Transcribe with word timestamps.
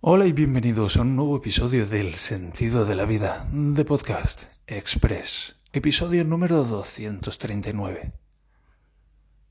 Hola 0.00 0.26
y 0.26 0.32
bienvenidos 0.32 0.96
a 0.96 1.00
un 1.00 1.16
nuevo 1.16 1.36
episodio 1.36 1.84
del 1.84 2.14
Sentido 2.14 2.84
de 2.84 2.94
la 2.94 3.04
Vida 3.04 3.48
de 3.50 3.84
Podcast 3.84 4.44
Express, 4.68 5.56
episodio 5.72 6.24
número 6.24 6.62
239. 6.62 8.12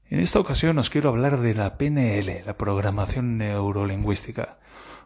En 0.09 0.19
esta 0.21 0.39
ocasión 0.39 0.79
os 0.79 0.89
quiero 0.89 1.09
hablar 1.09 1.41
de 1.41 1.53
la 1.53 1.77
PNL, 1.77 2.45
la 2.45 2.57
programación 2.57 3.37
neurolingüística, 3.37 4.57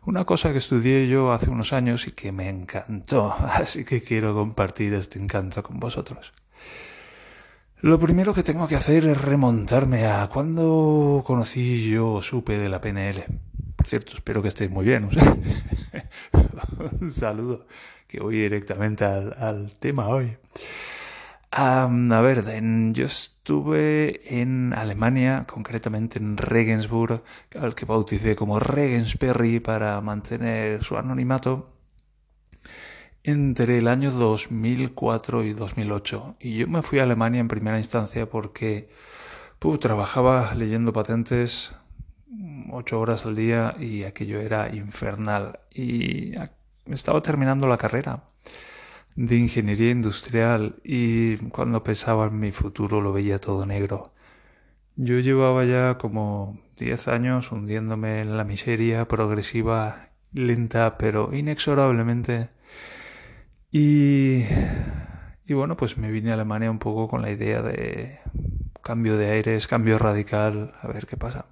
una 0.06 0.26
cosa 0.26 0.52
que 0.52 0.60
estudié 0.60 1.08
yo 1.08 1.32
hace 1.32 1.50
unos 1.50 1.74
años 1.74 2.06
y 2.06 2.12
que 2.12 2.32
me 2.32 2.48
encantó, 2.48 3.34
así 3.40 3.84
que 3.84 4.04
quiero 4.04 4.36
compartir 4.36 4.94
este 4.94 5.18
encanto 5.18 5.64
con 5.64 5.80
vosotros. 5.80 6.34
Lo 7.78 8.00
primero 8.00 8.36
que 8.36 8.44
tengo 8.44 8.68
que 8.68 8.76
hacer 8.76 9.08
es 9.08 9.20
remontarme 9.20 10.06
a 10.06 10.28
cuando 10.28 11.24
conocí 11.26 11.90
yo 11.90 12.12
o 12.14 12.22
supe 12.22 12.60
de 12.60 12.70
la 12.70 12.80
PNL. 12.80 13.26
Por 13.82 13.88
cierto, 13.88 14.14
espero 14.14 14.44
que 14.44 14.50
estéis 14.50 14.70
muy 14.70 14.86
bien. 14.86 15.10
Un 17.02 17.10
saludo, 17.10 17.66
que 18.08 18.20
voy 18.20 18.36
directamente 18.38 19.04
al, 19.06 19.74
tema 19.80 20.08
hoy. 20.08 20.38
a 21.50 21.90
ver, 22.22 22.46
yo 22.94 23.06
estuve 23.08 24.40
en 24.40 24.74
Alemania, 24.74 25.48
concretamente 25.48 26.20
en 26.20 26.38
Regensburg, 26.38 27.24
al 27.60 27.74
que 27.74 27.86
bauticé 27.86 28.36
como 28.36 28.60
Regensperry 28.60 29.60
para 29.60 30.00
mantener 30.00 30.84
su 30.84 30.96
anonimato 30.96 31.74
entre 33.24 33.80
el 33.80 33.88
año 33.88 34.12
2004 34.12 35.44
y 35.44 35.54
2008. 35.54 36.36
Y 36.40 36.58
yo 36.58 36.68
me 36.68 36.84
fui 36.84 37.00
a 37.00 37.04
Alemania 37.04 37.40
en 37.40 37.48
primera 37.48 37.80
instancia 37.80 38.30
porque 38.30 38.90
trabajaba 39.80 40.54
leyendo 40.54 40.94
patentes 40.94 41.74
ocho 42.72 43.00
horas 43.00 43.26
al 43.26 43.36
día 43.36 43.76
y 43.80 44.04
aquello 44.04 44.40
era 44.40 44.74
infernal. 44.74 45.60
Y 45.72 46.34
estaba 46.86 47.22
terminando 47.22 47.68
la 47.68 47.78
carrera 47.78 48.24
de 49.16 49.38
ingeniería 49.38 49.92
industrial 49.92 50.78
y 50.84 51.38
cuando 51.50 51.84
pensaba 51.84 52.28
en 52.28 52.40
mi 52.40 52.52
futuro 52.52 53.02
lo 53.02 53.14
veía 53.14 53.40
todo 53.40 53.66
negro. 53.66 54.14
Yo 54.96 55.20
llevaba 55.20 55.66
ya 55.66 55.98
como 55.98 56.60
diez 56.78 57.08
años 57.08 57.52
hundiéndome 57.52 58.22
en 58.22 58.38
la 58.38 58.44
miseria 58.44 59.08
progresiva, 59.08 60.10
lenta, 60.34 60.98
pero 60.98 61.34
inexorablemente 61.34 62.50
y, 63.72 64.44
y 65.46 65.54
bueno, 65.54 65.78
pues 65.78 65.98
me 65.98 66.12
vine 66.12 66.32
a 66.32 66.34
Alemania 66.34 66.70
un 66.72 66.80
poco 66.80 67.08
con 67.08 67.22
la 67.22 67.32
idea 67.32 67.62
de 67.62 68.20
cambio 68.84 69.18
de 69.18 69.30
aires, 69.32 69.68
cambio 69.68 69.98
radical, 69.98 70.74
a 70.82 70.88
ver 70.88 71.06
qué 71.08 71.18
pasa. 71.18 71.46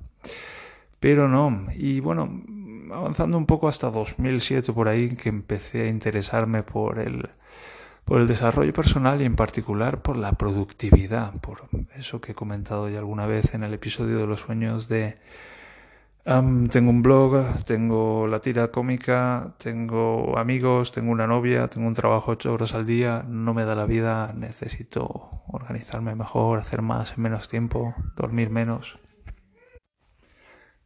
Pero 1.00 1.28
no, 1.28 1.68
y 1.76 2.00
bueno, 2.02 2.44
avanzando 2.92 3.38
un 3.38 3.46
poco 3.46 3.68
hasta 3.68 3.90
2007 3.90 4.74
por 4.74 4.88
ahí, 4.88 5.16
que 5.16 5.30
empecé 5.30 5.84
a 5.84 5.88
interesarme 5.88 6.64
por 6.64 7.00
el, 7.00 7.30
por 8.06 8.22
el 8.22 8.28
desarrollo 8.28 8.74
personal 8.74 9.22
y 9.22 9.26
en 9.26 9.36
particular 9.36 10.02
por 10.02 10.18
la 10.18 10.34
productividad, 10.34 11.34
por 11.42 11.70
eso 11.96 12.22
que 12.22 12.34
he 12.34 12.36
comentado 12.36 12.90
ya 12.90 13.00
alguna 13.00 13.26
vez 13.26 13.54
en 13.54 13.64
el 13.64 13.74
episodio 13.74 14.18
de 14.18 14.28
los 14.28 14.42
sueños 14.42 14.90
de 14.90 15.18
tengo 16.70 16.92
un 16.92 17.02
blog, 17.02 17.64
tengo 17.66 18.28
la 18.28 18.40
tira 18.40 18.68
cómica, 18.68 19.56
tengo 19.58 20.38
amigos, 20.38 20.92
tengo 20.92 21.12
una 21.12 21.26
novia, 21.26 21.68
tengo 21.70 21.88
un 21.88 21.96
trabajo 21.96 22.32
ocho 22.34 22.54
horas 22.54 22.76
al 22.76 22.86
día, 22.86 23.26
no 23.28 23.56
me 23.56 23.66
da 23.66 23.74
la 23.74 23.86
vida, 23.86 24.32
necesito 24.36 25.44
organizarme 25.48 26.14
mejor, 26.16 26.60
hacer 26.60 26.84
más 26.84 27.14
en 27.18 27.24
menos 27.24 27.48
tiempo, 27.48 27.96
dormir 28.16 28.52
menos. 28.52 29.00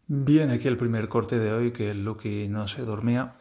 Bien, 0.08 0.50
aquí 0.50 0.68
el 0.68 0.76
primer 0.78 1.08
corte 1.08 1.40
de 1.40 1.54
hoy, 1.54 1.72
que 1.72 1.94
Lucky 1.94 2.50
no 2.50 2.68
se 2.68 2.84
dormía. 2.84 3.36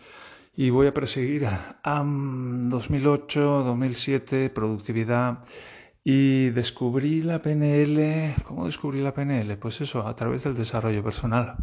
Y 0.55 0.71
voy 0.71 0.87
a 0.87 0.95
perseguir 0.95 1.47
a 1.47 2.05
2008, 2.05 3.65
2007, 3.65 4.51
productividad 4.51 5.45
y 6.05 6.51
descubrí 6.51 7.23
la 7.23 7.41
PNL. 7.41 8.35
¿Cómo 8.45 8.67
descubrí 8.67 9.01
la 9.01 9.13
PNL? 9.15 9.57
Pues 9.59 9.81
eso, 9.81 10.07
a 10.07 10.15
través 10.15 10.45
del 10.45 10.55
desarrollo 10.55 11.03
personal. 11.03 11.57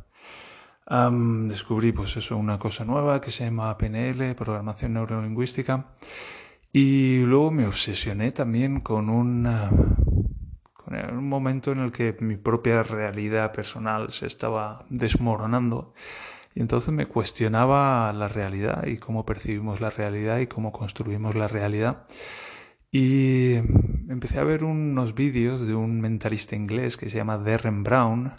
descubrí, 1.48 1.92
pues 1.94 2.18
eso, 2.18 2.36
una 2.38 2.60
cosa 2.60 2.84
nueva 2.84 3.22
que 3.22 3.32
se 3.32 3.46
llama 3.46 3.78
PNL, 3.78 4.36
programación 4.36 4.94
neurolingüística. 4.94 5.94
Y 6.74 7.20
luego 7.26 7.52
me 7.52 7.68
obsesioné 7.68 8.32
también 8.32 8.82
con 8.82 9.10
una, 9.10 9.70
con 9.70 9.80
un 9.80 9.99
momento 11.30 11.72
en 11.72 11.80
el 11.80 11.92
que 11.92 12.16
mi 12.20 12.38
propia 12.38 12.84
realidad 12.84 13.54
personal 13.54 14.12
se 14.12 14.28
estaba 14.28 14.86
desmoronando. 14.90 15.94
Y 16.56 16.62
entonces 16.62 16.94
me 16.94 17.08
cuestionaba 17.08 18.12
la 18.14 18.28
realidad 18.28 18.86
y 18.88 18.98
cómo 18.98 19.26
percibimos 19.26 19.82
la 19.82 19.90
realidad 19.90 20.40
y 20.40 20.48
cómo 20.48 20.72
construimos 20.72 21.36
la 21.36 21.48
realidad. 21.48 22.06
Y 22.92 23.56
empecé 24.10 24.40
a 24.40 24.44
ver 24.44 24.64
unos 24.64 25.14
vídeos 25.14 25.66
de 25.66 25.76
un 25.76 26.02
mentalista 26.02 26.56
inglés 26.56 26.98
que 26.98 27.10
se 27.10 27.18
llama 27.18 27.38
Derren 27.38 27.84
Brown 27.84 28.34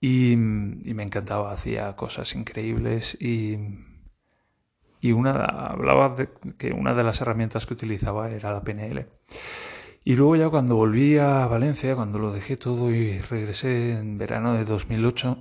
y, 0.00 0.36
me 0.36 1.02
encantaba, 1.02 1.52
hacía 1.52 1.94
cosas 1.96 2.34
increíbles 2.34 3.16
y, 3.20 3.58
y 5.00 5.12
una, 5.12 5.44
hablaba 5.44 6.10
de 6.10 6.28
que 6.58 6.72
una 6.72 6.94
de 6.94 7.04
las 7.04 7.20
herramientas 7.20 7.66
que 7.66 7.74
utilizaba 7.74 8.30
era 8.30 8.52
la 8.52 8.62
PNL. 8.64 9.06
Y 10.06 10.14
luego 10.14 10.36
ya 10.36 10.48
cuando 10.50 10.76
volví 10.76 11.18
a 11.18 11.48
Valencia, 11.48 11.96
cuando 11.96 12.20
lo 12.20 12.30
dejé 12.30 12.56
todo 12.56 12.92
y 12.92 13.18
regresé 13.18 13.98
en 13.98 14.18
verano 14.18 14.54
de 14.54 14.64
2008, 14.64 15.40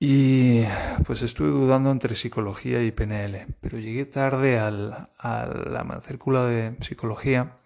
y 0.00 0.62
pues 1.04 1.20
estuve 1.20 1.50
dudando 1.50 1.90
entre 1.90 2.16
psicología 2.16 2.82
y 2.82 2.90
PNL, 2.90 3.46
pero 3.60 3.78
llegué 3.78 4.06
tarde 4.06 4.58
al, 4.58 5.10
a 5.18 5.46
la 5.46 5.84
matrícula 5.84 6.46
de 6.46 6.74
psicología 6.80 7.58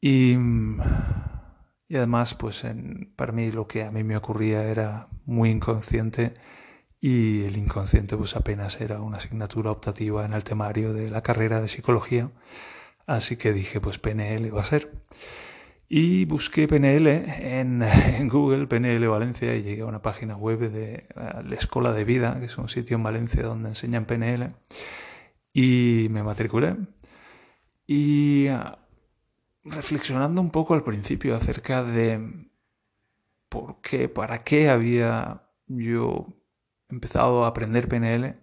y, 0.00 0.36
y 1.88 1.96
además 1.96 2.34
pues 2.34 2.62
en, 2.62 3.12
para 3.16 3.32
mí 3.32 3.50
lo 3.50 3.66
que 3.66 3.82
a 3.82 3.90
mí 3.90 4.04
me 4.04 4.16
ocurría 4.16 4.62
era 4.62 5.08
muy 5.24 5.50
inconsciente 5.50 6.34
y 7.00 7.42
el 7.42 7.56
inconsciente 7.56 8.16
pues 8.16 8.36
apenas 8.36 8.80
era 8.80 9.00
una 9.00 9.18
asignatura 9.18 9.72
optativa 9.72 10.24
en 10.24 10.34
el 10.34 10.44
temario 10.44 10.92
de 10.92 11.10
la 11.10 11.22
carrera 11.22 11.60
de 11.60 11.66
psicología, 11.66 12.30
así 13.06 13.36
que 13.36 13.52
dije 13.52 13.80
pues 13.80 13.98
PNL 13.98 14.54
va 14.54 14.62
a 14.62 14.66
ser. 14.66 14.90
Y 15.88 16.24
busqué 16.24 16.66
PNL 16.66 17.06
en, 17.06 17.82
en, 18.16 18.28
Google, 18.28 18.66
PNL 18.66 19.06
Valencia, 19.06 19.54
y 19.54 19.62
llegué 19.62 19.82
a 19.82 19.86
una 19.86 20.02
página 20.02 20.36
web 20.36 20.58
de 20.70 21.06
la 21.14 21.54
Escuela 21.54 21.92
de 21.92 22.04
Vida, 22.04 22.38
que 22.40 22.46
es 22.46 22.58
un 22.58 22.68
sitio 22.68 22.96
en 22.96 23.02
Valencia 23.02 23.42
donde 23.42 23.68
enseñan 23.70 24.06
PNL, 24.06 24.54
y 25.52 26.08
me 26.10 26.22
matriculé. 26.22 26.76
Y 27.86 28.48
ah, 28.48 28.78
reflexionando 29.64 30.40
un 30.40 30.50
poco 30.50 30.74
al 30.74 30.84
principio 30.84 31.36
acerca 31.36 31.84
de 31.84 32.48
por 33.48 33.80
qué, 33.80 34.08
para 34.08 34.42
qué 34.42 34.68
había 34.68 35.42
yo 35.66 36.26
empezado 36.88 37.44
a 37.44 37.48
aprender 37.48 37.88
PNL, 37.88 38.34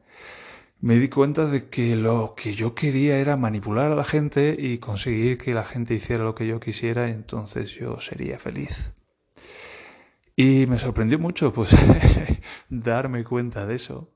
me 0.82 0.96
di 0.96 1.10
cuenta 1.10 1.46
de 1.46 1.70
que 1.70 1.96
lo 1.96 2.34
que 2.36 2.54
yo 2.56 2.74
quería 2.74 3.18
era 3.18 3.38
manipular 3.38 3.92
a 3.92 3.96
la 3.96 4.04
gente 4.04 4.56
y 4.58 4.80
conseguir 4.80 5.38
que 5.38 5.54
la 5.54 5.64
gente 5.64 5.94
hiciera 5.94 6.24
lo 6.24 6.34
que 6.34 6.48
yo 6.48 6.60
quisiera 6.60 7.08
entonces 7.10 7.72
yo 7.72 8.00
sería 8.00 8.40
feliz. 8.40 8.92
Y 10.36 10.66
me 10.66 10.80
sorprendió 10.80 11.20
mucho 11.20 11.54
pues 11.54 11.76
darme 12.70 13.24
cuenta 13.24 13.68
de 13.68 13.76
eso. 13.76 14.12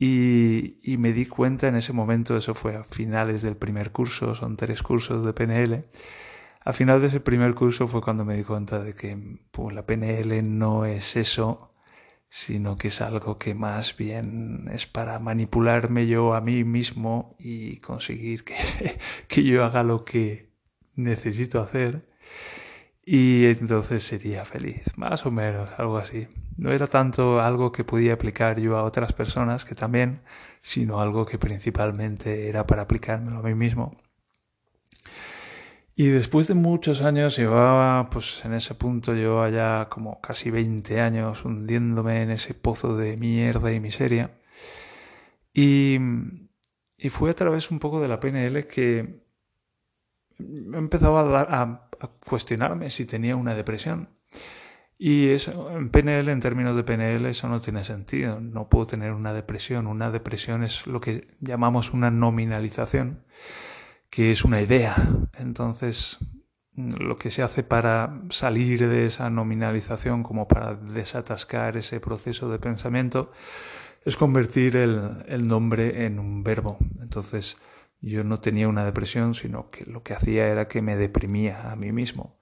Y, 0.00 0.76
y, 0.82 0.96
me 0.96 1.12
di 1.12 1.26
cuenta 1.26 1.66
en 1.66 1.74
ese 1.74 1.92
momento, 1.92 2.36
eso 2.36 2.54
fue 2.54 2.76
a 2.76 2.84
finales 2.84 3.42
del 3.42 3.56
primer 3.56 3.90
curso, 3.90 4.36
son 4.36 4.56
tres 4.56 4.80
cursos 4.80 5.26
de 5.26 5.32
PNL. 5.32 5.82
A 6.64 6.72
final 6.72 7.00
de 7.00 7.08
ese 7.08 7.18
primer 7.18 7.54
curso 7.54 7.88
fue 7.88 8.00
cuando 8.00 8.24
me 8.24 8.36
di 8.36 8.44
cuenta 8.44 8.78
de 8.78 8.94
que 8.94 9.40
pues, 9.50 9.74
la 9.74 9.86
PNL 9.86 10.40
no 10.56 10.84
es 10.84 11.16
eso 11.16 11.72
sino 12.30 12.76
que 12.76 12.88
es 12.88 13.00
algo 13.00 13.38
que 13.38 13.54
más 13.54 13.96
bien 13.96 14.68
es 14.72 14.86
para 14.86 15.18
manipularme 15.18 16.06
yo 16.06 16.34
a 16.34 16.40
mí 16.40 16.64
mismo 16.64 17.36
y 17.38 17.78
conseguir 17.78 18.44
que, 18.44 18.54
que 19.28 19.44
yo 19.44 19.64
haga 19.64 19.82
lo 19.82 20.04
que 20.04 20.50
necesito 20.94 21.60
hacer 21.60 22.08
y 23.10 23.46
entonces 23.46 24.02
sería 24.02 24.44
feliz, 24.44 24.82
más 24.96 25.24
o 25.24 25.30
menos, 25.30 25.70
algo 25.78 25.96
así. 25.96 26.28
No 26.58 26.72
era 26.72 26.86
tanto 26.88 27.40
algo 27.40 27.72
que 27.72 27.82
podía 27.82 28.12
aplicar 28.12 28.60
yo 28.60 28.76
a 28.76 28.82
otras 28.84 29.14
personas, 29.14 29.64
que 29.64 29.74
también, 29.74 30.20
sino 30.60 31.00
algo 31.00 31.24
que 31.24 31.38
principalmente 31.38 32.50
era 32.50 32.66
para 32.66 32.82
aplicármelo 32.82 33.38
a 33.38 33.42
mí 33.42 33.54
mismo. 33.54 33.94
Y 36.00 36.06
después 36.10 36.46
de 36.46 36.54
muchos 36.54 37.02
años, 37.02 37.36
llevaba, 37.36 38.08
pues 38.08 38.44
en 38.44 38.54
ese 38.54 38.72
punto, 38.76 39.14
llevaba 39.14 39.50
ya 39.50 39.88
como 39.90 40.20
casi 40.20 40.48
20 40.48 41.00
años 41.00 41.44
hundiéndome 41.44 42.22
en 42.22 42.30
ese 42.30 42.54
pozo 42.54 42.96
de 42.96 43.16
mierda 43.16 43.72
y 43.72 43.80
miseria. 43.80 44.30
Y, 45.52 45.98
y 46.96 47.08
fue 47.10 47.30
a 47.30 47.34
través 47.34 47.72
un 47.72 47.80
poco 47.80 48.00
de 48.00 48.06
la 48.06 48.20
PNL 48.20 48.68
que 48.68 49.24
empezaba 50.72 51.22
a, 51.22 51.24
dar, 51.24 51.48
a, 51.50 51.88
cuestionarme 52.24 52.90
si 52.90 53.04
tenía 53.04 53.34
una 53.34 53.56
depresión. 53.56 54.10
Y 54.98 55.30
eso, 55.30 55.68
en 55.72 55.90
PNL, 55.90 56.28
en 56.28 56.38
términos 56.38 56.76
de 56.76 56.84
PNL, 56.84 57.26
eso 57.26 57.48
no 57.48 57.60
tiene 57.60 57.82
sentido. 57.82 58.40
No 58.40 58.68
puedo 58.68 58.86
tener 58.86 59.10
una 59.14 59.32
depresión. 59.32 59.88
Una 59.88 60.12
depresión 60.12 60.62
es 60.62 60.86
lo 60.86 61.00
que 61.00 61.26
llamamos 61.40 61.92
una 61.92 62.12
nominalización, 62.12 63.24
que 64.10 64.30
es 64.30 64.44
una 64.44 64.60
idea. 64.60 64.94
Entonces, 65.38 66.18
lo 66.74 67.16
que 67.16 67.30
se 67.30 67.42
hace 67.42 67.62
para 67.62 68.22
salir 68.30 68.88
de 68.88 69.06
esa 69.06 69.30
nominalización, 69.30 70.22
como 70.22 70.46
para 70.46 70.74
desatascar 70.74 71.76
ese 71.76 72.00
proceso 72.00 72.50
de 72.50 72.58
pensamiento, 72.58 73.32
es 74.04 74.16
convertir 74.16 74.76
el, 74.76 75.48
nombre 75.48 76.06
en 76.06 76.18
un 76.18 76.42
verbo. 76.44 76.78
Entonces 77.00 77.56
yo 78.00 78.22
no 78.24 78.40
tenía 78.40 78.68
una 78.68 78.84
depresión, 78.84 79.34
sino 79.34 79.70
que 79.70 79.84
lo 79.86 80.02
que 80.02 80.14
hacía 80.14 80.46
era 80.48 80.68
que 80.68 80.82
me 80.82 80.96
deprimía 80.96 81.70
a 81.72 81.76
mí 81.76 81.92
mismo. 81.92 82.38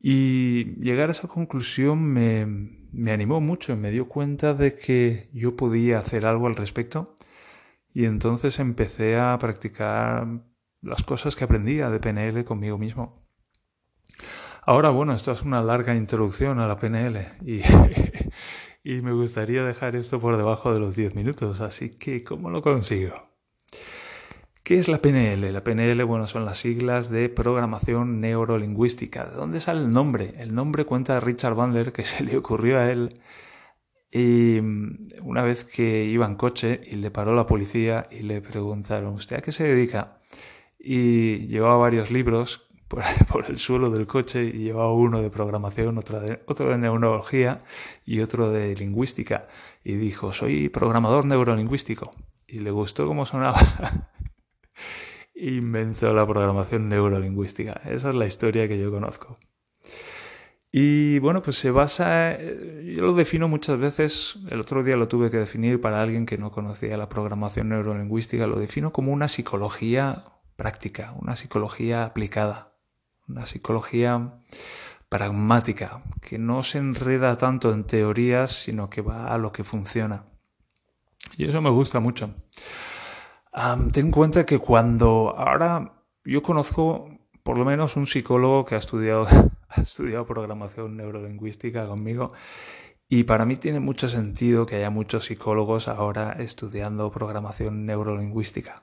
Y 0.00 0.74
llegar 0.80 1.08
a 1.08 1.12
esa 1.12 1.28
conclusión 1.28 2.02
me, 2.02 2.46
me 2.92 3.12
animó 3.12 3.40
mucho, 3.40 3.76
me 3.76 3.92
dio 3.92 4.08
cuenta 4.08 4.54
de 4.54 4.74
que 4.74 5.30
yo 5.32 5.54
podía 5.56 5.98
hacer 6.00 6.26
algo 6.26 6.48
al 6.48 6.56
respecto 6.56 7.14
y 7.94 8.06
entonces 8.06 8.58
empecé 8.58 9.16
a 9.16 9.38
practicar 9.38 10.26
las 10.82 11.02
cosas 11.02 11.36
que 11.36 11.44
aprendía 11.44 11.90
de 11.90 12.00
PNL 12.00 12.44
conmigo 12.44 12.78
mismo. 12.78 13.24
Ahora, 14.64 14.90
bueno, 14.90 15.12
esto 15.14 15.32
es 15.32 15.42
una 15.42 15.62
larga 15.62 15.94
introducción 15.94 16.60
a 16.60 16.66
la 16.66 16.78
PNL 16.78 17.24
y, 17.44 17.62
y 18.84 19.00
me 19.00 19.12
gustaría 19.12 19.64
dejar 19.64 19.96
esto 19.96 20.20
por 20.20 20.36
debajo 20.36 20.72
de 20.72 20.80
los 20.80 20.94
10 20.94 21.14
minutos, 21.14 21.60
así 21.60 21.90
que 21.90 22.22
¿cómo 22.22 22.50
lo 22.50 22.62
consigo? 22.62 23.32
¿Qué 24.62 24.78
es 24.78 24.86
la 24.86 25.02
PNL? 25.02 25.52
La 25.52 25.64
PNL, 25.64 26.04
bueno, 26.04 26.26
son 26.28 26.44
las 26.44 26.58
siglas 26.58 27.10
de 27.10 27.28
programación 27.28 28.20
neurolingüística. 28.20 29.26
¿De 29.26 29.34
dónde 29.34 29.60
sale 29.60 29.80
el 29.80 29.90
nombre? 29.90 30.34
El 30.38 30.54
nombre 30.54 30.84
cuenta 30.84 31.18
Richard 31.18 31.54
Bandler 31.54 31.92
que 31.92 32.02
se 32.04 32.22
le 32.22 32.36
ocurrió 32.36 32.78
a 32.78 32.90
él 32.92 33.08
y 34.12 34.60
mm, 34.60 35.08
una 35.22 35.42
vez 35.42 35.64
que 35.64 36.04
iba 36.04 36.26
en 36.26 36.36
coche 36.36 36.80
y 36.84 36.96
le 36.96 37.10
paró 37.10 37.34
la 37.34 37.46
policía 37.46 38.06
y 38.10 38.20
le 38.20 38.40
preguntaron, 38.40 39.14
¿usted 39.14 39.36
a 39.38 39.40
qué 39.40 39.52
se 39.52 39.64
dedica? 39.64 40.20
Y 40.84 41.46
llevaba 41.46 41.76
varios 41.76 42.10
libros 42.10 42.66
por, 43.28 43.44
el 43.48 43.58
suelo 43.58 43.90
del 43.90 44.06
coche 44.06 44.44
y 44.44 44.64
llevaba 44.64 44.92
uno 44.92 45.22
de 45.22 45.30
programación, 45.30 45.96
otro 45.98 46.20
de, 46.20 46.78
neurología 46.78 47.58
y 48.04 48.20
otro 48.20 48.50
de 48.50 48.74
lingüística. 48.74 49.48
Y 49.84 49.94
dijo, 49.94 50.32
soy 50.32 50.68
programador 50.68 51.24
neurolingüístico. 51.24 52.10
Y 52.46 52.58
le 52.58 52.70
gustó 52.70 53.06
cómo 53.06 53.24
sonaba. 53.24 53.60
Inventó 55.34 56.12
la 56.12 56.26
programación 56.26 56.88
neurolingüística. 56.88 57.80
Esa 57.84 58.10
es 58.10 58.14
la 58.14 58.26
historia 58.26 58.68
que 58.68 58.78
yo 58.78 58.90
conozco. 58.90 59.38
Y 60.74 61.18
bueno, 61.18 61.42
pues 61.42 61.58
se 61.58 61.70
basa, 61.70 62.32
eh, 62.32 62.94
yo 62.96 63.04
lo 63.04 63.12
defino 63.12 63.46
muchas 63.46 63.78
veces, 63.78 64.38
el 64.48 64.58
otro 64.58 64.82
día 64.82 64.96
lo 64.96 65.06
tuve 65.06 65.30
que 65.30 65.36
definir 65.36 65.82
para 65.82 66.00
alguien 66.00 66.24
que 66.24 66.38
no 66.38 66.50
conocía 66.50 66.96
la 66.96 67.10
programación 67.10 67.68
neurolingüística, 67.68 68.46
lo 68.46 68.58
defino 68.58 68.90
como 68.90 69.12
una 69.12 69.28
psicología 69.28 70.24
práctica, 70.62 71.12
una 71.18 71.34
psicología 71.34 72.04
aplicada 72.04 72.72
una 73.28 73.46
psicología 73.46 74.38
pragmática, 75.08 76.00
que 76.20 76.38
no 76.38 76.62
se 76.62 76.78
enreda 76.78 77.36
tanto 77.36 77.72
en 77.72 77.84
teorías, 77.84 78.50
sino 78.50 78.88
que 78.88 79.02
va 79.02 79.32
a 79.32 79.38
lo 79.38 79.52
que 79.52 79.64
funciona. 79.64 80.24
Y 81.36 81.46
eso 81.46 81.60
me 81.60 81.70
gusta 81.70 82.00
mucho. 82.00 82.34
ten 83.92 84.06
en 84.06 84.10
cuenta 84.10 84.46
que 84.46 84.58
cuando 84.58 85.34
ahora 85.36 86.04
yo 86.24 86.42
conozco 86.42 87.08
por 87.42 87.58
lo 87.58 87.64
menos 87.64 87.96
un 87.96 88.06
psicólogo 88.06 88.64
que 88.64 88.74
ha 88.76 88.78
estudiado, 88.78 89.26
ha 89.68 89.80
estudiado 89.80 90.26
programación 90.26 90.96
neurolingüística 90.96 91.86
conmigo 91.86 92.32
y 93.08 93.24
para 93.24 93.44
mí 93.44 93.56
tiene 93.56 93.80
mucho 93.80 94.08
sentido 94.08 94.64
que 94.64 94.76
haya 94.76 94.90
muchos 94.90 95.26
psicólogos 95.26 95.88
ahora 95.88 96.36
estudiando 96.38 97.10
programación 97.10 97.84
neurolingüística 97.84 98.76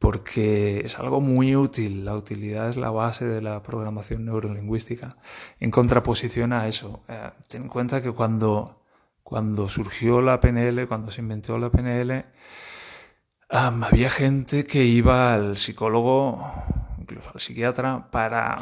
porque 0.00 0.80
es 0.80 0.98
algo 0.98 1.20
muy 1.20 1.54
útil. 1.54 2.06
La 2.06 2.16
utilidad 2.16 2.70
es 2.70 2.76
la 2.76 2.90
base 2.90 3.26
de 3.26 3.42
la 3.42 3.62
programación 3.62 4.24
neurolingüística. 4.24 5.18
En 5.60 5.70
contraposición 5.70 6.54
a 6.54 6.66
eso, 6.68 7.04
eh, 7.06 7.30
ten 7.48 7.64
en 7.64 7.68
cuenta 7.68 8.02
que 8.02 8.10
cuando, 8.10 8.82
cuando 9.22 9.68
surgió 9.68 10.22
la 10.22 10.40
PNL, 10.40 10.88
cuando 10.88 11.12
se 11.12 11.20
inventó 11.20 11.58
la 11.58 11.70
PNL, 11.70 12.24
había 13.50 14.08
gente 14.08 14.64
que 14.64 14.84
iba 14.84 15.34
al 15.34 15.58
psicólogo, 15.58 16.50
incluso 16.98 17.30
al 17.34 17.40
psiquiatra, 17.40 18.10
para, 18.10 18.56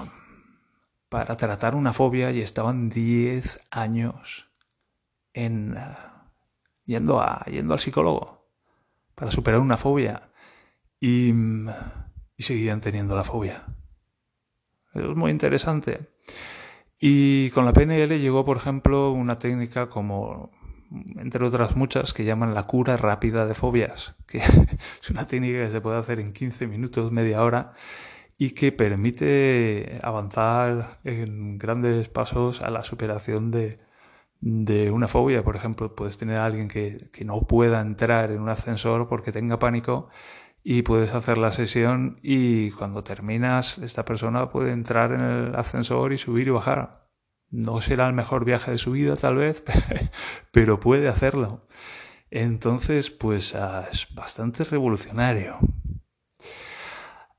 para 1.09 1.37
tratar 1.37 1.77
una 1.77 1.93
fobia 1.93 2.33
y 2.33 2.41
estaban 2.41 2.89
10 2.89 3.61
años 3.71 4.49
en, 5.35 5.77
eh, 5.77 5.97
yendo, 6.85 7.21
a, 7.21 7.45
yendo 7.45 7.75
al 7.75 7.81
psicólogo 7.81 8.45
para 9.15 9.31
superar 9.31 9.61
una 9.61 9.77
fobia 9.77 10.28
y, 11.01 11.33
seguían 12.39 12.81
teniendo 12.81 13.17
la 13.17 13.25
fobia. 13.25 13.65
Es 14.95 15.05
muy 15.17 15.31
interesante. 15.31 16.09
Y 16.99 17.51
con 17.51 17.65
la 17.65 17.73
PNL 17.73 18.19
llegó, 18.19 18.45
por 18.45 18.57
ejemplo, 18.57 19.13
una 19.13 19.39
técnica 19.39 19.89
como, 19.89 20.51
entre 21.17 21.45
otras 21.45 21.77
muchas, 21.77 22.13
que 22.13 22.25
llaman 22.25 22.55
la 22.55 22.65
cura 22.65 22.97
rápida 22.97 23.47
de 23.47 23.55
fobias, 23.55 24.15
que 24.27 24.39
es 25.03 25.11
una 25.11 25.27
técnica 25.27 25.65
que 25.65 25.71
se 25.71 25.81
puede 25.81 25.99
hacer 25.99 26.21
en 26.21 26.33
15 26.33 26.67
minutos, 26.67 27.13
media 27.13 27.43
hora, 27.43 27.75
y 28.37 28.53
que 28.53 28.73
permite 28.73 30.01
avanzar 30.03 31.01
en 31.05 31.59
grandes 31.59 32.09
pasos 32.09 32.63
a 32.63 32.71
la 32.71 32.85
superación 32.85 33.51
de, 33.51 33.79
de 34.41 34.91
una 34.91 35.09
fobia. 35.09 35.43
Por 35.45 35.57
ejemplo, 35.57 35.95
puedes 35.95 36.19
tener 36.19 36.37
a 36.37 36.47
alguien 36.47 36.69
que, 36.69 37.09
que 37.13 37.25
no 37.25 37.43
pueda 37.43 37.81
entrar 37.81 38.31
en 38.31 38.41
un 38.41 38.49
ascensor 38.49 39.09
porque 39.09 39.33
tenga 39.33 39.59
pánico 39.59 40.09
y 40.63 40.83
puedes 40.83 41.15
hacer 41.15 41.39
la 41.39 41.53
sesión 41.53 42.19
y 42.23 42.73
cuando 42.73 43.05
terminas 43.05 43.79
esta 43.79 44.05
persona 44.05 44.51
puede 44.51 44.73
entrar 44.73 45.13
en 45.13 45.21
el 45.21 45.55
ascensor 45.55 46.13
y 46.13 46.19
subir 46.19 46.49
y 46.49 46.51
bajar. 46.51 47.09
No 47.51 47.81
será 47.81 48.07
el 48.07 48.13
mejor 48.13 48.45
viaje 48.45 48.73
de 48.73 48.79
su 48.79 48.93
vida 48.93 49.17
tal 49.17 49.37
vez, 49.37 49.63
pero 50.53 50.81
puede 50.81 51.09
hacerlo. 51.09 51.67
Entonces, 52.31 53.11
pues 53.11 53.55
ah, 53.55 53.89
es 53.91 54.09
bastante 54.15 54.65
revolucionario. 54.65 55.59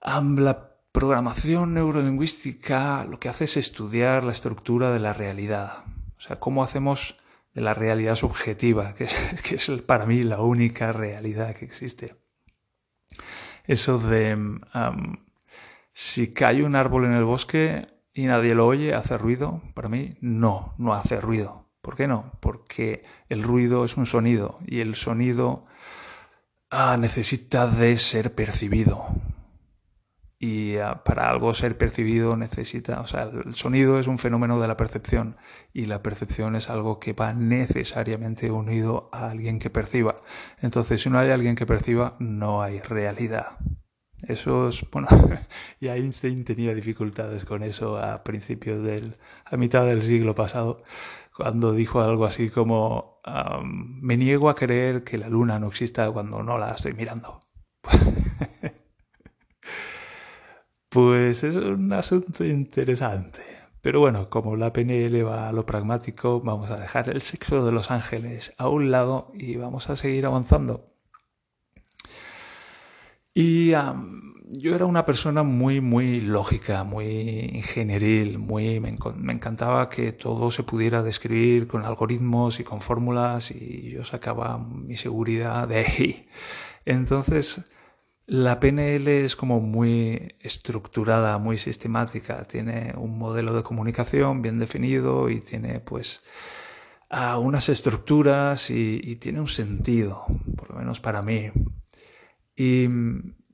la 0.02 0.76
programación 0.92 1.76
neurolingüística 1.76 3.06
lo 3.06 3.20
que 3.20 3.30
hace 3.30 3.44
es 3.44 3.58
estudiar 3.58 4.24
la 4.24 4.32
estructura 4.32 4.92
de 4.92 5.00
la 5.00 5.14
realidad. 5.14 5.84
O 6.18 6.22
sea, 6.22 6.40
cómo 6.40 6.64
hacemos 6.64 7.18
de 7.54 7.62
la 7.62 7.76
realidad 7.76 8.16
subjetiva, 8.16 8.96
que 8.96 9.04
es 9.04 9.70
para 9.86 10.08
mí 10.08 10.24
la 10.24 10.42
única 10.42 10.92
realidad 10.92 11.56
que 11.56 11.66
existe 11.66 12.29
eso 13.70 14.00
de 14.00 14.36
si 15.94 16.34
cae 16.34 16.64
un 16.64 16.76
árbol 16.76 17.06
en 17.06 17.14
el 17.14 17.24
bosque 17.24 17.88
y 18.16 18.26
nadie 18.26 18.56
lo 18.56 18.66
oye, 18.66 18.96
¿hace 18.96 19.16
ruido? 19.16 19.62
Para 19.76 19.90
mí, 19.90 20.18
no, 20.22 20.74
no 20.80 20.96
hace 20.96 21.22
ruido. 21.22 21.68
¿Por 21.82 21.96
qué 21.96 22.08
no? 22.08 22.32
Porque 22.40 23.04
el 23.30 23.44
ruido 23.44 23.86
es 23.86 23.96
un 23.96 24.08
sonido 24.08 24.56
y 24.66 24.80
el 24.80 24.96
sonido 24.96 25.68
ah, 26.72 26.98
necesita 26.98 27.68
de 27.68 28.00
ser 28.00 28.34
percibido 28.34 29.06
y 30.40 30.78
ah, 30.78 31.04
para 31.04 31.30
algo 31.30 31.54
ser 31.54 31.78
percibido 31.78 32.38
necesita, 32.38 33.02
o 33.02 33.08
sea, 33.08 33.24
el 33.24 33.54
sonido 33.56 34.00
es 34.00 34.08
un 34.08 34.18
fenómeno 34.18 34.60
de 34.62 34.70
la 34.70 34.78
percepción 34.78 35.36
y 35.74 35.86
la 35.86 36.02
percepción 36.02 36.56
es 36.56 36.70
algo 36.70 37.00
que 37.00 37.12
va 37.12 37.34
necesariamente 37.34 38.50
unido 38.50 39.10
a 39.12 39.30
alguien 39.30 39.60
que 39.60 39.70
perciba. 39.70 40.16
Entonces, 40.62 41.02
si 41.02 41.10
no 41.10 41.20
hay 41.20 41.32
alguien 41.32 41.56
que 41.56 41.66
perciba, 41.66 42.16
no 42.20 42.62
hay 42.62 42.80
realidad. 42.80 43.58
Eso 44.22 44.70
es, 44.70 44.86
bueno, 44.92 45.08
y 45.82 45.88
Einstein 45.90 46.46
tenía 46.46 46.74
dificultades 46.74 47.44
con 47.44 47.64
eso 47.64 47.98
a 47.98 48.24
principios 48.24 48.84
del, 48.84 49.18
a 49.46 49.58
mitad 49.58 49.86
del 49.86 50.04
siglo 50.04 50.36
pasado, 50.36 50.84
cuando 51.36 51.74
dijo 51.74 52.02
algo 52.02 52.26
así 52.26 52.50
como, 52.50 53.22
me 53.74 54.18
niego 54.18 54.50
a 54.50 54.56
creer 54.56 55.04
que 55.04 55.18
la 55.18 55.30
luna 55.30 55.60
no 55.60 55.68
exista 55.68 56.10
cuando 56.12 56.44
no 56.44 56.58
la 56.58 56.72
estoy 56.72 56.94
mirando. 56.94 57.42
Pues 60.90 61.44
es 61.44 61.56
un 61.56 61.94
asunto 61.94 62.44
interesante. 62.44 63.42
Pero 63.82 64.00
bueno, 64.00 64.30
como 64.30 64.56
la 64.56 64.74
PNL 64.74 65.26
va 65.26 65.50
a 65.50 65.52
lo 65.54 65.66
pragmático, 65.66 66.42
vamos 66.42 66.70
a 66.72 66.78
dejar 66.78 67.10
el 67.10 67.22
sexo 67.22 67.66
de 67.66 67.72
los 67.72 67.92
ángeles 67.92 68.54
a 68.58 68.68
un 68.70 68.92
lado 68.92 69.32
y 69.34 69.56
vamos 69.56 69.90
a 69.90 69.96
seguir 69.96 70.26
avanzando. 70.26 70.94
Y 73.34 73.72
yo 74.50 74.76
era 74.76 74.86
una 74.86 75.06
persona 75.06 75.44
muy, 75.44 75.80
muy 75.80 76.22
lógica, 76.22 76.84
muy 76.84 77.06
ingenieril, 77.54 78.40
muy, 78.40 78.80
me, 78.80 78.96
me, 79.16 79.34
encantaba 79.34 79.90
que 79.90 80.12
todo 80.12 80.52
se 80.52 80.64
pudiera 80.64 81.04
describir 81.04 81.68
con 81.68 81.86
algoritmos 81.86 82.60
y 82.60 82.64
con 82.64 82.82
fórmulas 82.82 83.52
y 83.52 83.92
yo 83.92 84.04
sacaba 84.04 84.58
mi 84.58 84.98
seguridad 84.98 85.68
de 85.68 85.78
ahí. 85.86 86.28
Entonces, 86.86 87.64
La 88.30 88.60
PNL 88.60 89.08
es 89.08 89.36
como 89.36 89.60
muy 89.60 90.36
estructurada, 90.40 91.40
muy 91.40 91.58
sistemática, 91.58 92.44
tiene 92.44 92.94
un 92.96 93.18
modelo 93.18 93.56
de 93.56 93.64
comunicación 93.64 94.44
bien 94.44 94.60
definido 94.60 95.32
y 95.32 95.40
tiene 95.42 95.80
pues 95.80 96.22
unas 97.40 97.70
estructuras 97.70 98.70
y, 98.70 99.16
tiene 99.16 99.40
un 99.40 99.48
sentido, 99.48 100.28
por 100.56 100.70
lo 100.70 100.76
menos 100.76 101.00
para 101.00 101.24
mí. 101.24 101.50
Y, 102.56 102.88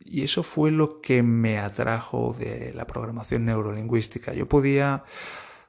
y 0.01 0.23
eso 0.23 0.43
fue 0.43 0.71
lo 0.71 0.99
que 0.99 1.23
me 1.23 1.57
atrajo 1.57 2.35
de 2.37 2.73
la 2.75 2.85
programación 2.85 3.45
neurolingüística. 3.45 4.33
Yo 4.33 4.49
podía 4.49 5.05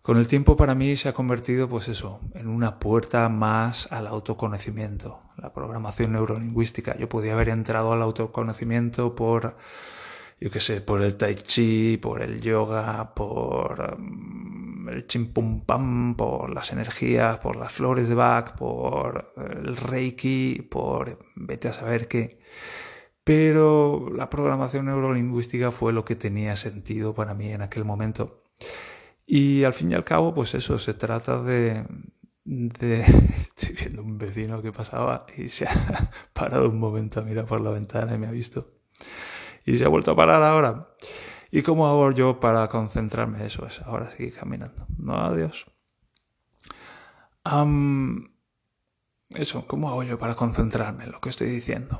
con 0.06 0.18
el 0.18 0.28
tiempo 0.28 0.56
para 0.56 0.76
mí 0.76 0.94
se 0.94 1.08
ha 1.08 1.12
convertido, 1.12 1.68
pues 1.68 1.88
eso, 1.88 2.20
en 2.34 2.46
una 2.46 2.78
puerta 2.78 3.28
más 3.28 3.88
al 3.90 4.06
autoconocimiento, 4.06 5.18
la 5.36 5.52
programación 5.52 6.12
neurolingüística. 6.12 6.96
Yo 6.96 7.08
podía 7.08 7.32
haber 7.32 7.48
entrado 7.48 7.90
al 7.92 8.02
autoconocimiento 8.02 9.16
por, 9.16 9.56
yo 10.40 10.48
qué 10.48 10.60
sé, 10.60 10.80
por 10.80 11.02
el 11.02 11.16
tai 11.16 11.34
chi, 11.34 11.96
por 11.96 12.22
el 12.22 12.40
yoga, 12.40 13.14
por 13.14 14.00
mm, 14.00 14.90
el 14.90 15.08
chimpum 15.08 15.62
pam, 15.62 16.14
por 16.14 16.50
las 16.50 16.70
energías, 16.70 17.38
por 17.38 17.56
las 17.56 17.72
flores 17.72 18.08
de 18.08 18.14
Bach, 18.14 18.54
por 18.56 19.34
el 19.36 19.76
reiki, 19.76 20.68
por 20.70 21.18
vete 21.34 21.66
a 21.66 21.72
saber 21.72 22.06
qué. 22.06 22.38
Pero 23.24 24.08
la 24.14 24.30
programación 24.30 24.86
neurolingüística 24.86 25.72
fue 25.72 25.92
lo 25.92 26.04
que 26.04 26.14
tenía 26.14 26.54
sentido 26.54 27.12
para 27.12 27.34
mí 27.34 27.50
en 27.50 27.62
aquel 27.62 27.84
momento. 27.84 28.44
Y 29.26 29.64
al 29.64 29.72
fin 29.72 29.90
y 29.90 29.94
al 29.94 30.04
cabo, 30.04 30.32
pues 30.32 30.54
eso, 30.54 30.78
se 30.78 30.94
trata 30.94 31.42
de, 31.42 31.84
de... 32.44 33.00
Estoy 33.56 33.74
viendo 33.74 34.02
un 34.02 34.18
vecino 34.18 34.62
que 34.62 34.72
pasaba 34.72 35.26
y 35.36 35.48
se 35.48 35.66
ha 35.66 36.10
parado 36.32 36.68
un 36.68 36.78
momento 36.78 37.20
a 37.20 37.24
mirar 37.24 37.46
por 37.46 37.60
la 37.60 37.70
ventana 37.70 38.14
y 38.14 38.18
me 38.18 38.28
ha 38.28 38.30
visto. 38.30 38.72
Y 39.64 39.78
se 39.78 39.84
ha 39.84 39.88
vuelto 39.88 40.12
a 40.12 40.16
parar 40.16 40.42
ahora. 40.42 40.94
¿Y 41.50 41.62
cómo 41.62 41.88
hago 41.88 42.10
yo 42.12 42.38
para 42.38 42.68
concentrarme? 42.68 43.44
Eso 43.44 43.66
es, 43.66 43.80
ahora 43.82 44.10
seguir 44.10 44.34
caminando. 44.34 44.86
No, 44.98 45.16
adiós. 45.16 45.66
eso, 49.30 49.66
¿cómo 49.66 49.88
hago 49.88 50.02
yo 50.04 50.18
para 50.18 50.34
concentrarme 50.34 51.04
en 51.04 51.12
lo 51.12 51.20
que 51.20 51.30
estoy 51.30 51.48
diciendo? 51.48 51.98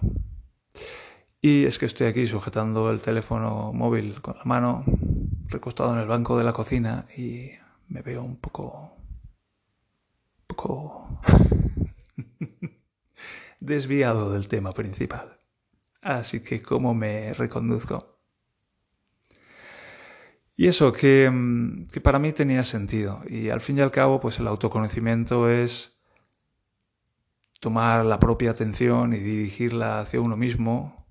Y 1.40 1.64
es 1.64 1.78
que 1.78 1.86
estoy 1.86 2.08
aquí 2.08 2.26
sujetando 2.26 2.90
el 2.90 3.00
teléfono 3.00 3.72
móvil 3.72 4.20
con 4.20 4.36
la 4.36 4.44
mano, 4.44 4.84
recostado 5.48 5.94
en 5.94 6.00
el 6.00 6.06
banco 6.06 6.36
de 6.38 6.44
la 6.44 6.52
cocina 6.52 7.06
y 7.16 7.50
me 7.88 8.02
veo 8.02 8.22
un 8.22 8.36
poco... 8.36 8.96
un 10.38 10.46
poco... 10.46 11.20
desviado 13.60 14.32
del 14.32 14.48
tema 14.48 14.72
principal. 14.72 15.40
Así 16.02 16.40
que, 16.40 16.62
¿cómo 16.62 16.94
me 16.94 17.34
reconduzco? 17.34 18.20
Y 20.54 20.68
eso, 20.68 20.92
que, 20.92 21.28
mm, 21.30 21.88
que 21.88 22.00
para 22.00 22.18
mí 22.18 22.32
tenía 22.32 22.64
sentido. 22.64 23.22
Y 23.28 23.50
al 23.50 23.60
fin 23.60 23.78
y 23.78 23.80
al 23.82 23.90
cabo, 23.90 24.20
pues 24.20 24.38
el 24.38 24.46
autoconocimiento 24.46 25.50
es 25.50 25.98
tomar 27.60 28.04
la 28.04 28.18
propia 28.18 28.52
atención 28.52 29.12
y 29.12 29.18
dirigirla 29.18 30.00
hacia 30.00 30.20
uno 30.20 30.36
mismo 30.36 31.05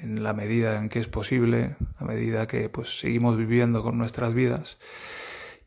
en 0.00 0.22
la 0.22 0.32
medida 0.32 0.76
en 0.76 0.88
que 0.88 1.00
es 1.00 1.08
posible, 1.08 1.76
a 1.96 2.04
medida 2.04 2.46
que 2.46 2.68
pues 2.68 2.98
seguimos 3.00 3.36
viviendo 3.36 3.82
con 3.82 3.98
nuestras 3.98 4.34
vidas 4.34 4.78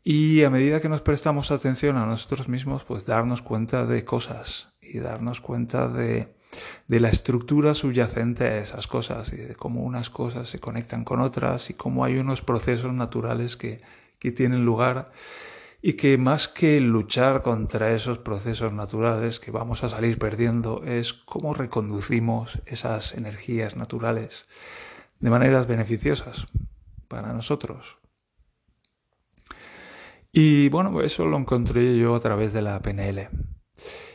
y 0.04 0.42
a 0.42 0.50
medida 0.50 0.80
que 0.80 0.88
nos 0.88 1.00
prestamos 1.00 1.50
atención 1.50 1.96
a 1.96 2.06
nosotros 2.06 2.48
mismos, 2.48 2.84
pues 2.84 3.06
darnos 3.06 3.42
cuenta 3.42 3.86
de 3.86 4.04
cosas 4.04 4.68
y 4.80 4.98
darnos 4.98 5.40
cuenta 5.40 5.88
de, 5.88 6.34
de 6.88 7.00
la 7.00 7.08
estructura 7.08 7.74
subyacente 7.74 8.44
a 8.44 8.58
esas 8.58 8.86
cosas 8.86 9.32
y 9.32 9.36
de 9.36 9.54
cómo 9.54 9.82
unas 9.82 10.10
cosas 10.10 10.48
se 10.48 10.58
conectan 10.58 11.04
con 11.04 11.20
otras 11.20 11.70
y 11.70 11.74
cómo 11.74 12.04
hay 12.04 12.18
unos 12.18 12.42
procesos 12.42 12.92
naturales 12.92 13.56
que, 13.56 13.80
que 14.18 14.32
tienen 14.32 14.64
lugar 14.64 15.12
y 15.82 15.94
que 15.94 16.16
más 16.16 16.46
que 16.46 16.80
luchar 16.80 17.42
contra 17.42 17.92
esos 17.92 18.18
procesos 18.18 18.72
naturales 18.72 19.40
que 19.40 19.50
vamos 19.50 19.82
a 19.82 19.88
salir 19.88 20.16
perdiendo 20.16 20.84
es 20.84 21.12
cómo 21.12 21.54
reconducimos 21.54 22.62
esas 22.66 23.14
energías 23.14 23.76
naturales 23.76 24.46
de 25.18 25.30
maneras 25.30 25.66
beneficiosas 25.66 26.46
para 27.08 27.32
nosotros. 27.32 27.98
Y 30.30 30.68
bueno, 30.68 31.02
eso 31.02 31.26
lo 31.26 31.36
encontré 31.36 31.98
yo 31.98 32.14
a 32.14 32.20
través 32.20 32.52
de 32.52 32.62
la 32.62 32.80
PNL. 32.80 33.28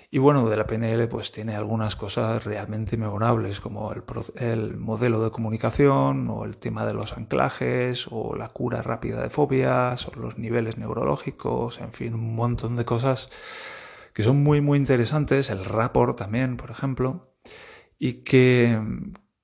Y 0.10 0.20
bueno, 0.20 0.50
de 0.50 0.56
la 0.56 0.66
PNL 0.66 1.08
pues 1.10 1.32
tiene 1.32 1.56
algunas 1.56 1.98
cosas 1.98 2.46
realmente 2.46 2.96
memorables, 2.96 3.60
como 3.60 3.92
el, 3.92 4.04
el, 4.36 4.78
modelo 4.78 5.22
de 5.22 5.32
comunicación, 5.32 6.30
o 6.30 6.46
el 6.46 6.58
tema 6.58 6.86
de 6.86 6.94
los 6.94 7.18
anclajes, 7.18 8.08
o 8.10 8.36
la 8.36 8.48
cura 8.50 8.82
rápida 8.82 9.22
de 9.22 9.30
fobias, 9.30 10.08
o 10.08 10.16
los 10.16 10.38
niveles 10.38 10.78
neurológicos, 10.78 11.82
en 11.82 11.92
fin, 11.92 12.14
un 12.14 12.36
montón 12.36 12.78
de 12.78 12.86
cosas 12.86 13.28
que 14.14 14.24
son 14.24 14.42
muy, 14.44 14.62
muy 14.62 14.80
interesantes. 14.80 15.50
El 15.50 15.66
rapport 15.66 16.18
también, 16.18 16.58
por 16.58 16.72
ejemplo, 16.72 17.36
y 18.00 18.24
que, 18.24 18.80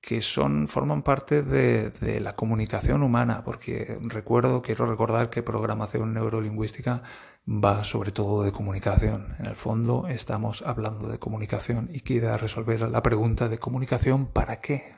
que 0.04 0.20
son, 0.20 0.68
forman 0.68 1.02
parte 1.02 1.42
de, 1.42 2.20
la 2.20 2.36
comunicación 2.36 3.02
humana, 3.02 3.42
porque 3.42 3.98
recuerdo, 4.02 4.60
quiero 4.60 4.84
recordar 4.84 5.30
que 5.30 5.42
programación 5.42 6.12
neurolingüística 6.12 7.02
va 7.48 7.84
sobre 7.84 8.12
todo 8.12 8.42
de 8.42 8.52
comunicación. 8.52 9.34
En 9.38 9.46
el 9.46 9.56
fondo 9.56 10.06
estamos 10.08 10.60
hablando 10.60 11.08
de 11.08 11.18
comunicación 11.18 11.88
y 11.90 12.00
queda 12.00 12.36
resolver 12.36 12.82
la 12.82 13.02
pregunta 13.02 13.48
de 13.48 13.58
comunicación 13.58 14.26
¿para 14.26 14.60
qué? 14.60 14.94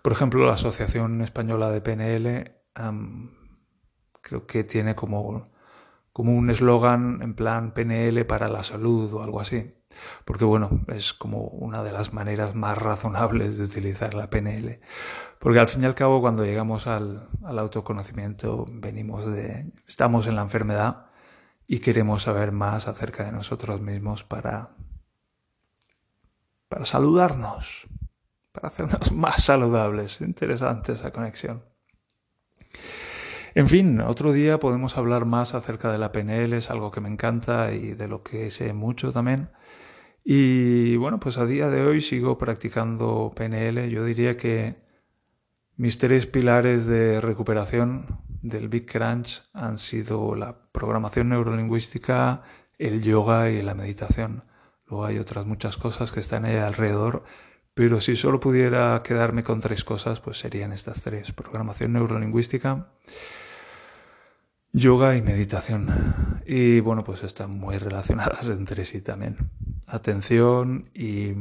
Por 0.00 0.12
ejemplo, 0.12 0.46
la 0.46 0.54
Asociación 0.54 1.20
Española 1.20 1.70
de 1.70 1.82
PNL 1.82 2.52
creo 4.22 4.46
que 4.46 4.64
tiene 4.64 4.94
como, 4.94 5.44
como 6.10 6.32
un 6.32 6.48
eslogan 6.48 7.20
en 7.20 7.34
plan 7.34 7.74
PNL 7.74 8.24
para 8.24 8.48
la 8.48 8.64
salud 8.64 9.12
o 9.12 9.22
algo 9.22 9.42
así. 9.42 9.68
Porque 10.24 10.44
bueno, 10.44 10.80
es 10.88 11.12
como 11.12 11.42
una 11.42 11.82
de 11.82 11.92
las 11.92 12.12
maneras 12.12 12.54
más 12.54 12.78
razonables 12.78 13.58
de 13.58 13.64
utilizar 13.64 14.14
la 14.14 14.30
PNL. 14.30 14.80
Porque 15.38 15.58
al 15.58 15.68
fin 15.68 15.82
y 15.82 15.86
al 15.86 15.94
cabo, 15.94 16.20
cuando 16.20 16.44
llegamos 16.44 16.86
al, 16.86 17.28
autoconocimiento, 17.42 18.64
venimos 18.72 19.30
de. 19.30 19.72
estamos 19.86 20.26
en 20.26 20.36
la 20.36 20.42
enfermedad 20.42 21.06
y 21.66 21.80
queremos 21.80 22.22
saber 22.22 22.52
más 22.52 22.88
acerca 22.88 23.24
de 23.24 23.32
nosotros 23.32 23.80
mismos 23.80 24.24
para. 24.24 24.70
para 26.68 26.84
saludarnos, 26.84 27.86
para 28.52 28.68
hacernos 28.68 29.12
más 29.12 29.44
saludables. 29.44 30.20
Interesante 30.20 30.92
esa 30.92 31.12
conexión. 31.12 31.62
En 33.56 33.68
fin, 33.68 34.00
otro 34.00 34.32
día 34.32 34.58
podemos 34.58 34.96
hablar 34.96 35.26
más 35.26 35.54
acerca 35.54 35.92
de 35.92 35.98
la 35.98 36.10
PNL, 36.10 36.54
es 36.54 36.70
algo 36.70 36.90
que 36.90 37.00
me 37.00 37.08
encanta 37.08 37.72
y 37.72 37.92
de 37.92 38.08
lo 38.08 38.24
que 38.24 38.50
sé 38.50 38.72
mucho 38.72 39.12
también. 39.12 39.50
Y 40.24 40.96
bueno, 40.96 41.20
pues 41.20 41.36
a 41.36 41.44
día 41.44 41.68
de 41.68 41.84
hoy 41.84 42.00
sigo 42.00 42.38
practicando 42.38 43.32
PNL. 43.36 43.90
Yo 43.90 44.04
diría 44.06 44.38
que 44.38 44.82
mis 45.76 45.98
tres 45.98 46.26
pilares 46.26 46.86
de 46.86 47.20
recuperación 47.20 48.06
del 48.40 48.68
Big 48.68 48.90
Crunch 48.90 49.42
han 49.52 49.78
sido 49.78 50.34
la 50.34 50.70
programación 50.72 51.28
neurolingüística, 51.28 52.42
el 52.78 53.02
yoga 53.02 53.50
y 53.50 53.60
la 53.60 53.74
meditación. 53.74 54.44
Luego 54.86 55.04
hay 55.04 55.18
otras 55.18 55.44
muchas 55.44 55.76
cosas 55.76 56.10
que 56.10 56.20
están 56.20 56.46
ahí 56.46 56.56
alrededor, 56.56 57.24
pero 57.74 58.00
si 58.00 58.16
solo 58.16 58.40
pudiera 58.40 59.02
quedarme 59.02 59.44
con 59.44 59.60
tres 59.60 59.84
cosas, 59.84 60.20
pues 60.20 60.38
serían 60.38 60.72
estas 60.72 61.02
tres. 61.02 61.32
Programación 61.32 61.92
neurolingüística, 61.92 62.88
yoga 64.72 65.16
y 65.16 65.22
meditación. 65.22 65.88
Y 66.46 66.80
bueno, 66.80 67.04
pues 67.04 67.24
están 67.24 67.50
muy 67.50 67.76
relacionadas 67.76 68.46
entre 68.48 68.86
sí 68.86 69.02
también. 69.02 69.50
Atención 69.86 70.90
y 70.94 71.32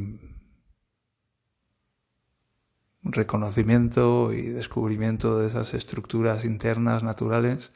reconocimiento 3.03 4.33
y 4.33 4.49
descubrimiento 4.49 5.39
de 5.39 5.47
esas 5.47 5.73
estructuras 5.73 6.45
internas 6.45 7.03
naturales 7.03 7.71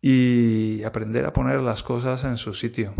y 0.00 0.82
aprender 0.84 1.26
a 1.26 1.32
poner 1.32 1.60
las 1.60 1.82
cosas 1.82 2.24
en 2.24 2.36
su 2.38 2.54
sitio. 2.54 2.94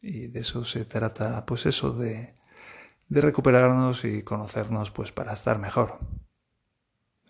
Y 0.00 0.28
de 0.28 0.40
eso 0.40 0.64
se 0.64 0.84
trata, 0.84 1.44
pues 1.44 1.66
eso, 1.66 1.92
de, 1.92 2.34
de 3.08 3.20
recuperarnos 3.20 4.04
y 4.04 4.22
conocernos 4.22 4.90
pues 4.90 5.12
para 5.12 5.32
estar 5.32 5.58
mejor. 5.58 5.98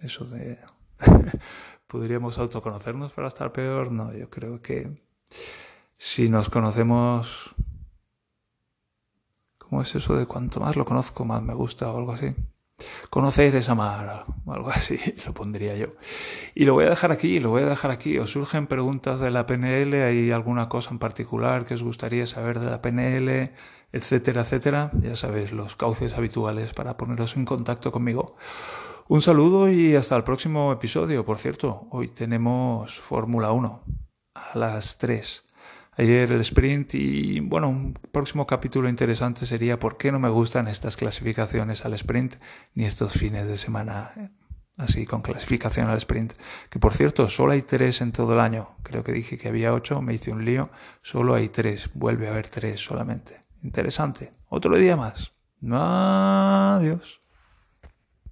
Eso 0.01 0.25
de... 0.25 0.59
¿Podríamos 1.87 2.39
autoconocernos 2.39 3.13
para 3.13 3.29
estar 3.29 3.53
peor? 3.53 3.91
No, 3.91 4.13
yo 4.13 4.29
creo 4.29 4.61
que 4.61 4.91
si 5.97 6.29
nos 6.29 6.51
conocemos... 6.51 7.55
¿Cómo 9.69 9.83
es 9.83 9.95
eso 9.95 10.17
de 10.17 10.27
cuanto 10.27 10.61
más 10.61 10.77
lo 10.77 10.85
conozco, 10.85 11.25
más 11.25 11.43
me 11.43 11.55
gusta 11.55 11.91
o 11.91 11.99
algo 11.99 12.13
así? 12.13 12.29
Conocer 13.11 13.57
esa 13.57 13.73
amar, 13.73 14.25
o 14.45 14.53
algo 14.53 14.71
así, 14.71 14.99
lo 15.27 15.35
pondría 15.35 15.77
yo. 15.77 15.87
Y 16.55 16.65
lo 16.65 16.75
voy 16.75 16.85
a 16.85 16.91
dejar 16.91 17.13
aquí, 17.13 17.41
lo 17.41 17.51
voy 17.51 17.63
a 17.63 17.67
dejar 17.67 17.91
aquí. 17.91 18.19
¿Os 18.19 18.31
surgen 18.31 18.67
preguntas 18.67 19.21
de 19.21 19.31
la 19.31 19.47
PNL? 19.47 19.95
¿Hay 19.95 20.31
alguna 20.31 20.69
cosa 20.69 20.91
en 20.91 20.99
particular 20.99 21.65
que 21.65 21.75
os 21.75 21.83
gustaría 21.83 22.27
saber 22.27 22.61
de 22.61 22.71
la 22.71 22.81
PNL? 22.81 23.53
etcétera, 23.93 24.43
etcétera. 24.43 24.91
Ya 25.01 25.17
sabes, 25.17 25.53
los 25.53 25.77
cauces 25.77 26.15
habituales 26.15 26.73
para 26.73 26.97
poneros 26.97 27.37
en 27.37 27.45
contacto 27.45 27.93
conmigo. 27.93 28.37
Un 29.09 29.23
saludo 29.23 29.71
y 29.71 29.95
hasta 29.97 30.17
el 30.17 30.25
próximo 30.25 30.73
episodio. 30.73 31.25
Por 31.25 31.39
cierto, 31.39 31.87
hoy 31.91 32.09
tenemos 32.09 33.01
Fórmula 33.01 33.53
1 33.53 33.83
a 34.35 34.59
las 34.59 34.99
3. 34.99 35.45
Ayer 35.99 36.31
el 36.31 36.41
sprint 36.43 36.95
y 36.95 37.41
bueno, 37.41 37.69
un 37.69 37.93
próximo 37.93 38.47
capítulo 38.47 38.89
interesante 38.89 39.47
sería 39.47 39.81
por 39.81 39.97
qué 39.97 40.13
no 40.13 40.21
me 40.21 40.29
gustan 40.29 40.69
estas 40.69 40.97
clasificaciones 40.97 41.85
al 41.85 41.93
sprint 41.95 42.37
ni 42.75 42.85
estos 42.85 43.15
fines 43.15 43.49
de 43.49 43.57
semana 43.57 44.13
así 44.77 45.07
con 45.07 45.23
clasificación 45.23 45.89
al 45.89 45.97
sprint. 45.97 46.35
Que 46.71 46.79
por 46.79 46.95
cierto, 46.95 47.29
solo 47.29 47.51
hay 47.51 47.63
tres 47.63 48.01
en 48.01 48.13
todo 48.13 48.35
el 48.35 48.41
año. 48.41 48.77
Creo 48.85 49.03
que 49.03 49.11
dije 49.11 49.37
que 49.37 49.49
había 49.49 49.75
ocho, 49.75 50.01
me 50.01 50.15
hice 50.15 50.31
un 50.31 50.45
lío. 50.45 50.71
Solo 51.03 51.35
hay 51.35 51.49
tres, 51.49 51.91
vuelve 51.95 52.29
a 52.29 52.31
haber 52.31 52.47
tres 52.47 52.81
solamente. 52.81 53.41
Interesante. 53.65 54.31
Otro 54.49 54.79
día 54.79 54.97
más. 54.97 55.33
Adiós. 55.69 57.19